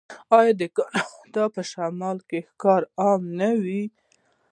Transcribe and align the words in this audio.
آیا 0.37 0.53
د 0.61 0.63
کاناډا 0.77 1.45
په 1.55 1.61
شمال 1.71 2.17
کې 2.29 2.39
ښکار 2.49 2.81
عام 3.01 3.21
نه 3.39 3.49
و؟ 3.61 3.65